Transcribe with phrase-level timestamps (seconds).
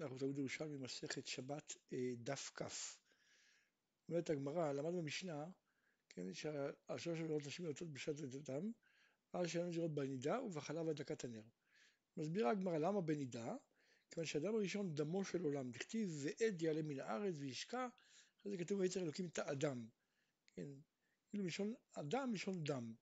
[0.00, 2.62] אנחנו תלמוד ירושלמי מסכת שבת אה, דף כ.
[4.08, 5.46] אומרת הגמרא, למדנו במשנה,
[6.08, 8.70] כן, שהשלוש עבירות נשים יוצאות בשעת לידתם,
[9.32, 11.42] על שאינן זירות בנידה ובחלב הדלקת הנר.
[12.16, 13.56] מסבירה הגמרא למה בנידה,
[14.10, 17.88] כיוון שהאדם הראשון דמו של עולם, דכתיב ועד יעלה מן הארץ וישקע,
[18.40, 19.86] אחרי זה כתוב ויצר אלוקים את האדם,
[20.52, 20.68] כן,
[21.28, 22.94] כאילו מלשון אדם מלשון דם,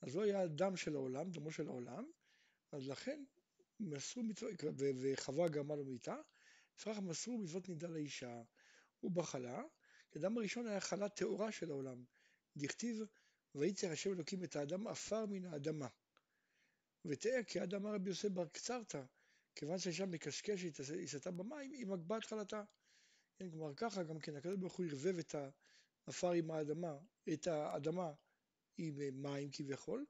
[0.00, 2.10] אז לא היה הדם של העולם, דמו של העולם,
[2.72, 3.24] אז לכן
[3.80, 6.16] מסרו מצוות, וחווה גרמה לו מיתה,
[6.80, 8.42] לפיכך מסרו מצוות נידה לאישה,
[9.02, 9.62] ובחלה,
[10.10, 12.04] כי האדם הראשון היה חלה טהורה של העולם,
[12.56, 13.02] דכתיב
[13.54, 15.88] ויצר השם אלוקים את האדם עפר מן האדמה.
[17.04, 19.02] ותראה כי עד אמר רבי יוסף בר קצרתא,
[19.54, 22.64] כיוון שהאישה מקשקשת, היא סטה במים, היא מגבה את חלתה.
[23.36, 25.34] כן, כלומר ככה גם כן, הקדוש ברוך הוא ערבב את
[26.06, 26.98] העפר עם האדמה,
[27.32, 28.12] את האדמה
[28.78, 30.06] עם מים כביכול,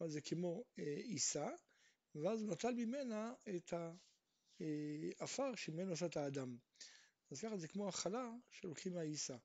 [0.00, 1.48] אבל זה כמו אה, עיסה,
[2.14, 3.72] ואז הוא נטל ממנה את
[5.18, 6.56] העפר שממנו עשה את האדם.
[7.30, 9.36] אז ככה זה כמו החלה שלוקחים מהעיסה.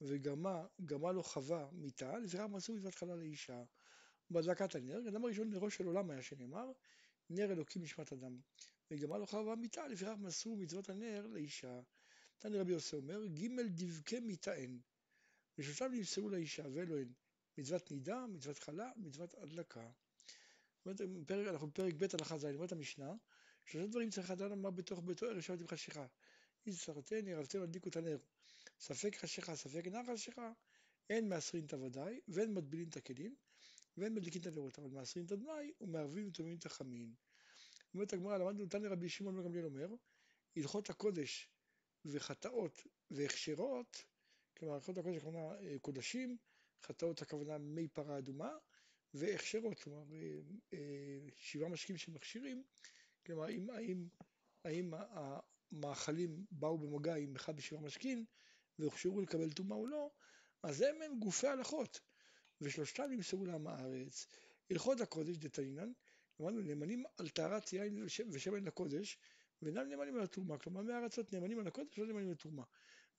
[0.00, 3.64] וגרמה לו חווה מיתה, לזרע מצאו מצוות חלה לאישה.
[4.30, 6.72] בהדלקת הנר, אדם הראשון נרו של עולם היה שנאמר,
[7.30, 8.40] נר אלוקים נשמת אדם.
[8.90, 11.80] וגרמה לו חווה מיתה, לפיכך מסרו מצוות הנר לאישה.
[12.38, 14.78] תנא רבי יוסי אומר, ג' דבקי מיתהן.
[15.58, 17.12] ושלושתם נמסרו לאישה ואלוהן.
[17.58, 19.90] מצוות נידה, מצוות חלה, מצוות הדלקה.
[21.26, 23.14] אנחנו בפרק ב' הלכה ז', אומרת המשנה,
[23.68, 26.06] שלושה דברים צריך אדם אמר בתוך ביתו ערב שבת עם חשיכה.
[26.66, 28.18] יצרתני, ערבתם הדליקו את הנר.
[28.80, 30.52] ספק חשיכה, ספק אינה חשיכה,
[31.10, 33.34] אין מעשרים את הוודאי, ואין מטבילין את הכלים,
[33.96, 37.14] ואין מדליקים את הנרות, אבל מעשרים את הדמאי, ומערבים וטומאים את החמין.
[37.94, 39.88] אומרת הגמרא, למדנו תנא רבי שמעון בן אומר,
[40.56, 41.48] הלכות הקודש
[42.04, 44.04] וחטאות והכשרות,
[44.56, 46.36] כלומר הלכות הקודש הכוונה אה, קודשים,
[46.82, 48.52] חטאות הכוונה מי פרה אדומה,
[49.14, 50.38] והכשרות, כלומר אה,
[50.72, 52.64] אה, שבעה משקים שמכשירים,
[53.28, 54.08] כלומר האם, האם,
[54.64, 54.90] האם
[55.72, 58.24] המאכלים באו במגע עם אחד בשבעה משקים
[58.78, 60.10] והוכשרו לקבל טומאה או לא,
[60.62, 62.00] אז הם הם גופי הלכות,
[62.60, 64.26] ושלושתם נמסרו לעם הארץ.
[64.70, 65.92] הלכות הקודש דתנינן,
[66.40, 69.18] אמרנו נאמנים על טהרת יין ושמן לקודש,
[69.62, 72.64] ואינם נאמנים על התרומה, כלומר מהארצות נאמנים על הקודש, לא נאמנים על התרומה.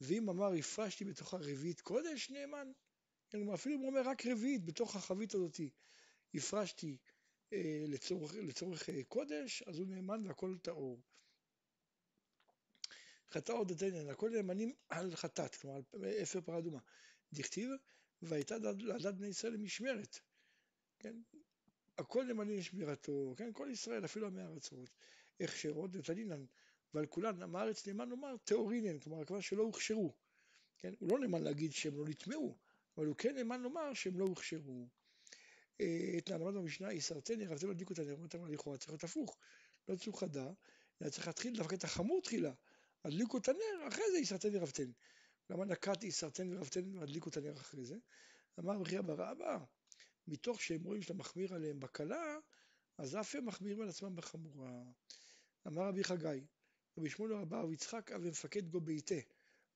[0.01, 2.71] ואם אמר הפרשתי בתוך הרביעית קודש, נאמן.
[3.31, 5.69] כלומר אפילו אם הוא אומר רק רביעית בתוך החבית הזאתי,
[6.35, 6.97] הפרשתי
[7.87, 11.01] לצורך, לצורך אה, קודש, אז הוא נאמן והכל טהור.
[13.31, 16.79] חטאות דתנן, הכל נאמנים על חטאת, כלומר על אפר פרה אדומה.
[17.33, 17.69] דכתיב,
[18.21, 20.19] והייתה לעדת בני ישראל למשמרת,
[20.99, 21.15] כן?
[21.97, 23.53] הכל נאמנים לשמירתו, כן?
[23.53, 24.89] כל ישראל, אפילו עמי הארצות,
[25.39, 26.45] הכשרות ותנינן,
[26.93, 30.13] ועל כולן, עם הארץ נאמן לומר טהורינן, כלומר הכוונה שלא הוכשרו,
[30.77, 30.93] כן?
[30.99, 32.57] הוא לא נאמן להגיד שהם לא נטמעו,
[32.97, 34.87] אבל הוא כן נאמן לומר שהם לא הוכשרו.
[35.81, 39.37] אה, את למד במשנה, יסרטני, רבתם להדליק אותה, נאמרת לכאורה צריך להיות הפוך,
[39.87, 40.51] לא צריך חדה,
[41.01, 42.53] אלא צריך להתחיל דווקא את החמור תחילה,
[43.05, 44.91] הדליקו את הנר, אחרי זה יסרטן ורבתן.
[45.49, 47.95] למה נקט יסרטן ורבתן והדליקו את הנר אחרי זה?
[48.59, 49.57] אמר רבי אבא רבא,
[50.27, 52.37] מתוך שהם רואים שאתה מחמיר עליהם בקלה,
[52.97, 54.83] אז אף הם מחמירים על עצמם בחמורה.
[55.67, 56.45] אמר רבי חגי,
[56.97, 59.15] רבי שמואל רבה רבי יצחק אב מפקד גו ביתה.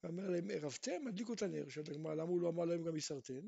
[0.04, 1.70] ואומר להם, ערבתם, הדליקו את הנר.
[1.70, 3.48] שואלת הגמרא, למה הוא לא אמר להם גם יסרטן?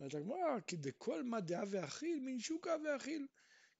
[0.00, 3.26] אומרת הגמרא, כי דכל מה דעה ואכיל, מן שוקה ואכיל.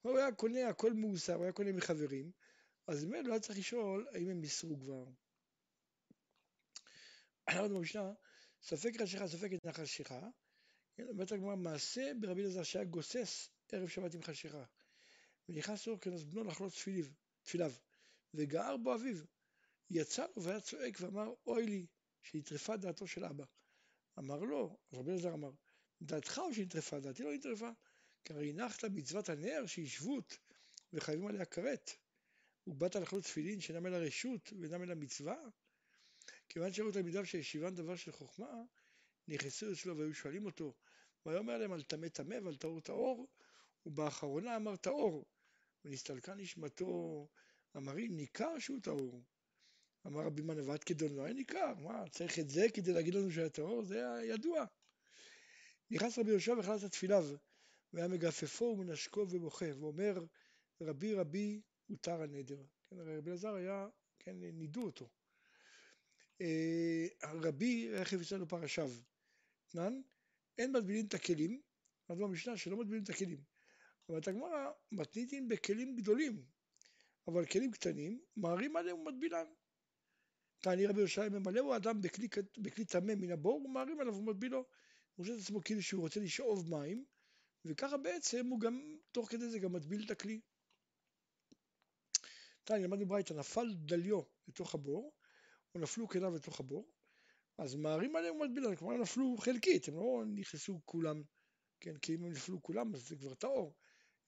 [0.02, 2.30] הוא היה קונה הכל מאוסר, הוא היה קונה מחברים,
[2.86, 5.04] אז באמת לא היה צריך לשאול האם הם מסרו כבר.
[7.50, 8.12] אמרנו במשנה,
[8.62, 10.20] ספק חשיכה, ספק את נחל שיכה.
[11.00, 14.64] אומרת הגמרא, מעשה ברבי אלעזר שהיה גוסס ערב שבת עם חשיכה.
[15.48, 16.84] ונכנס אור כנס בנו לחלוץ
[17.42, 17.72] תפיליו,
[18.34, 19.16] וגער בו אביו.
[19.90, 21.86] יצא לו והיה צועק ואמר, אוי לי,
[22.22, 23.44] שנטרפה דעתו של אבא.
[24.18, 25.50] אמר לו, אז רבי אלעזר אמר,
[26.02, 27.00] דעתך או שנטרפה?
[27.00, 27.70] דעתי לא נטרפה.
[28.24, 30.38] כי הרי הנחת מצוות הנר שהיא שבות,
[30.92, 31.90] וחייבים עליה כרת.
[32.66, 35.36] ובאת לחלוץ תפילין שאינם אל הרשות ואינם אל המצווה?
[36.48, 38.62] כיוון שראו תלמידיו שישיבן דבר של חוכמה,
[39.28, 40.74] נכנסו אצלו והיו שואלים אותו,
[41.26, 43.28] והיום אומר להם על טמא טמא ועל טהור טהור,
[43.86, 45.24] ובאחרונה אמר טהור,
[45.84, 47.28] ונסתלקה נשמתו,
[47.76, 49.24] אמרי ניכר שהוא טהור.
[50.06, 53.48] אמר רבי מנבט כדון לא היה ניכר, מה, צריך את זה כדי להגיד לנו שהיה
[53.48, 53.84] טהור?
[53.84, 54.64] זה היה ידוע.
[55.90, 57.26] נכנס רבי יהושע וחלץ את תפיליו,
[57.92, 60.24] והיה מגפפו ומנשקו ובוכה, ואומר,
[60.80, 62.62] רבי רבי הותר הנדר.
[62.90, 63.88] כן, רבי אלעזר היה,
[64.18, 65.08] כן, נידו אותו.
[66.40, 68.90] אה, רבי רכב אצלנו פרשיו.
[69.66, 70.00] תנן,
[70.58, 71.60] אין מטבילין את הכלים,
[72.04, 73.42] כתוב במשנה שלא מטבילין את הכלים.
[74.08, 76.44] אומרת הגמרא, מתניתין בכלים גדולים,
[77.28, 79.44] אבל כלים קטנים, מערים עליהם ומטבילן.
[80.60, 82.00] תעני רבי ירושלים ממלא הוא אדם
[82.58, 84.64] בכלי טמא מן הבור, ומערים עליו ומטבילו.
[85.18, 87.04] הוא חושב את עצמו כאילו שהוא רוצה לשאוב מים,
[87.64, 90.40] וככה בעצם הוא גם, תוך כדי זה גם מטביל את הכלי.
[92.64, 95.12] תניא, למדנו ברייתא, נפל דליו לתוך הבור,
[95.74, 96.88] או נפלו כליו לתוך הבור,
[97.58, 101.22] אז מערים עליהם ומטבילן, כלומר הם נפלו חלקית, הם לא נכנסו כולם,
[101.80, 103.74] כן, כי אם הם נפלו כולם אז זה כבר טהור,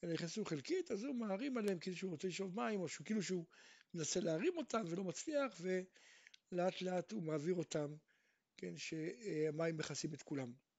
[0.03, 3.23] הם נכנסו חלקית, אז הוא מערים עליהם כאילו שהוא רוצה לשאוב מים, או שהוא כאילו
[3.23, 3.47] שהוא
[3.95, 7.95] מנסה להרים אותם ולא מצליח, ולאט לאט הוא מעביר אותם,
[8.57, 10.69] כן, שהמים מכסים את כולם.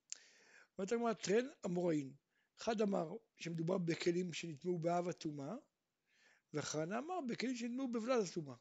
[0.77, 2.13] אומרת הגמרא, תרין אמוראין.
[2.61, 5.55] אחד אמר שמדובר בכלים שנטמאו באב הטומאה,
[6.53, 8.55] וחרנה אמר בכלים שנטמאו בוולד הטומאה.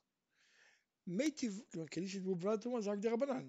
[1.06, 3.48] מיטיב, כלומר כלים שנטמאו בוולד הטומאה זה רק דרבנן.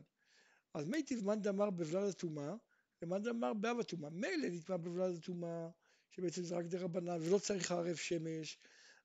[0.74, 2.54] אז מיטיב מאן דאמר בוולד הטומאה,
[3.02, 4.10] ומאן דאמר באב הטומאה.
[4.10, 5.70] מילא נטמא בוולד הטומאה,
[6.10, 8.60] שבעצם זה רק דרבנן, ולא צריך הערב שמש,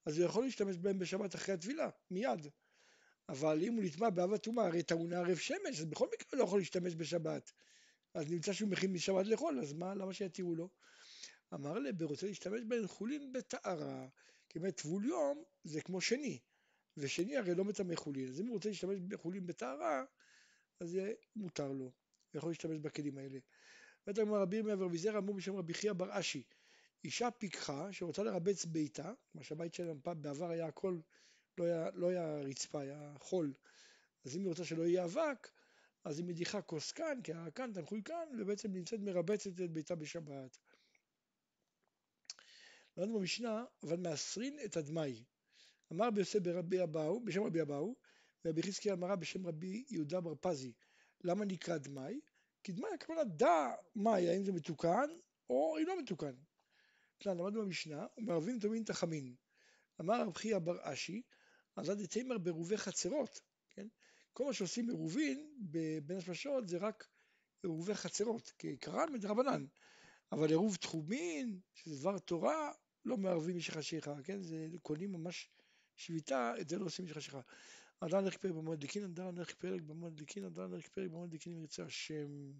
[0.06, 2.47] אז הוא יכול להשתמש בהם בשבת אחרי הטבילה, מיד.
[3.29, 6.44] אבל אם הוא נטמע באב הטומאה, הרי טעונה ערב שמש, אז בכל מקרה הוא לא
[6.44, 7.52] יכול להשתמש בשבת.
[8.17, 10.69] אז נמצא שהוא מכין משבת לאכול, אז מה, למה שיתירו לו?
[11.55, 14.09] אמר לב, רוצה להשתמש בהם חולין בטהרה,
[14.55, 16.39] באמת טבול יום זה כמו שני,
[16.97, 20.05] ושני הרי לא מטמא חולין, אז אם הוא רוצה להשתמש בחולין בטהרה,
[20.81, 21.93] אז זה מותר לו, הוא
[22.35, 23.39] יכול להשתמש בכלים האלה.
[24.07, 26.43] בית הגמרא רבי ירמיה ורבי אמרו בשם רבי חייא בר אשי,
[27.05, 30.99] אישה פיקחה שרוצה לרבץ ביתה, מה שהבית שלהם פעם בעבר היה הכל,
[31.59, 33.55] לא היה, לא היה רצפה, היה חול,
[34.25, 35.49] אז אם היא רוצה שלא יהיה אבק,
[36.06, 40.58] אז היא מדיחה כוס כאן, כי כאן תנחוי כאן, ובעצם נמצאת מרבצת את ביתה בשבת.
[42.97, 45.25] למדנו במשנה, אבל מאסרין את הדמאי.
[45.93, 47.97] אמר ביוסף ברבי אבאו, בשם רבי אבאו,
[48.44, 50.73] ורבי חזקי אמרה בשם רבי יהודה בר פזי.
[51.25, 52.20] למה נקרא דמאי?
[52.62, 55.09] כי דמאי הכוונה דע מאי, האם זה מתוקן
[55.50, 56.35] או אינו מתוקן.
[57.23, 59.35] כלל, למדנו במשנה, ומערבים טומין תחמין.
[60.00, 61.23] אמר רב חייא בר אשי,
[61.76, 63.87] אז עד דתימר ברובי חצרות, כן?
[64.37, 65.50] כל מה שעושים עירובין
[66.06, 67.09] בין השמשות זה רק
[67.62, 69.67] עירובי חצרות, כעיקרן מדרבנן.
[70.33, 72.73] אבל עירוב תחומין, שזה דבר תורה,
[73.05, 74.43] לא מערבים איש חשיכה, כן?
[74.43, 75.50] זה קונים ממש
[75.97, 77.41] שביתה, את זה לא עושים איש חשיכה.
[78.00, 81.53] אדם הולך פרק במועד דקין, אדם הולך פרק במועד דקין, אדם הולך פרק במועד דקין
[81.53, 82.53] אם ירצה השם.